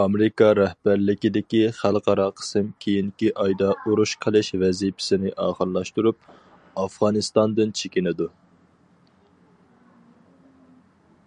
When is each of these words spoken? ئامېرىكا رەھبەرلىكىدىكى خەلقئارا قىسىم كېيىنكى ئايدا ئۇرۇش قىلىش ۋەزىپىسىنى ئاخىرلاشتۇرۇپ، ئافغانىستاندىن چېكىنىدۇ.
ئامېرىكا 0.00 0.48
رەھبەرلىكىدىكى 0.58 1.62
خەلقئارا 1.76 2.26
قىسىم 2.40 2.68
كېيىنكى 2.86 3.30
ئايدا 3.44 3.70
ئۇرۇش 3.76 4.12
قىلىش 4.26 4.52
ۋەزىپىسىنى 4.64 5.32
ئاخىرلاشتۇرۇپ، 5.46 6.28
ئافغانىستاندىن 6.84 7.74
چېكىنىدۇ. 7.82 8.28